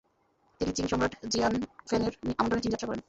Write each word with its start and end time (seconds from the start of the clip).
তিনি 0.61 0.71
চিং 0.77 0.85
সম্রাট 0.91 1.13
জিয়ানফেংয়ের 1.31 2.13
আমন্ত্রণে 2.39 2.63
চীন 2.63 2.71
যাত্রা 2.73 2.87
করেন। 2.89 2.99